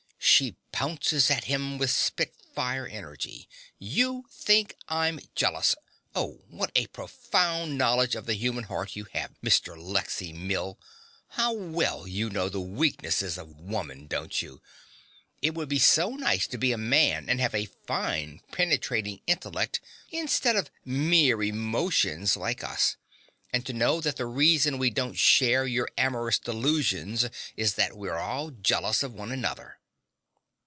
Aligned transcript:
She 0.23 0.55
pounces 0.71 1.29
at 1.31 1.43
him 1.45 1.77
with 1.77 1.89
spitfire 1.91 2.87
energy.) 2.87 3.47
You 3.79 4.25
think 4.31 4.75
I'm 4.87 5.19
jealous. 5.35 5.75
Oh, 6.15 6.43
what 6.47 6.71
a 6.75 6.85
profound 6.87 7.75
knowledge 7.77 8.15
of 8.15 8.25
the 8.27 8.33
human 8.35 8.63
heart 8.65 8.95
you 8.95 9.05
have, 9.13 9.31
Mr. 9.43 9.75
Lexy 9.77 10.31
Mill! 10.33 10.79
How 11.29 11.51
well 11.53 12.07
you 12.07 12.29
know 12.29 12.49
the 12.49 12.61
weaknesses 12.61 13.37
of 13.37 13.59
Woman, 13.59 14.05
don't 14.07 14.41
you? 14.43 14.61
It 15.41 15.53
must 15.55 15.69
be 15.69 15.77
so 15.79 16.11
nice 16.11 16.45
to 16.47 16.57
be 16.57 16.71
a 16.71 16.77
man 16.77 17.27
and 17.29 17.39
have 17.41 17.53
a 17.55 17.65
fine 17.87 18.41
penetrating 18.51 19.21
intellect 19.27 19.79
instead 20.11 20.55
of 20.55 20.69
mere 20.85 21.41
emotions 21.43 22.35
like 22.37 22.63
us, 22.63 22.95
and 23.53 23.65
to 23.65 23.73
know 23.73 23.99
that 24.01 24.17
the 24.17 24.25
reason 24.27 24.77
we 24.79 24.89
don't 24.91 25.17
share 25.19 25.65
your 25.67 25.89
amorous 25.97 26.37
delusions 26.39 27.27
is 27.57 27.73
that 27.75 27.97
we're 27.97 28.17
all 28.17 28.49
jealous 28.51 29.01
of 29.03 29.13
one 29.13 29.31
another! 29.31 29.77